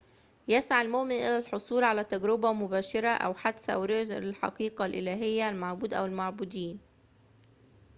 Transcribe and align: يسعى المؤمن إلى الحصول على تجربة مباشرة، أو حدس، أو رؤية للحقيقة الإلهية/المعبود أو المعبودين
يسعى 0.47 0.85
المؤمن 0.85 1.11
إلى 1.11 1.37
الحصول 1.37 1.83
على 1.83 2.03
تجربة 2.03 2.53
مباشرة، 2.53 3.07
أو 3.09 3.33
حدس، 3.33 3.69
أو 3.69 3.83
رؤية 3.85 4.03
للحقيقة 4.19 4.85
الإلهية/المعبود 4.85 5.93
أو 5.93 6.05
المعبودين 6.05 6.79